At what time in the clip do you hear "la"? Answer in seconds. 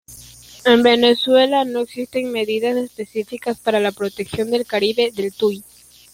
3.79-3.91